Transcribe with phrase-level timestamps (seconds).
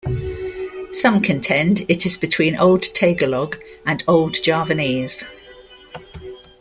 [0.91, 5.25] Some contend it is between Old Tagalog and Old Javanese.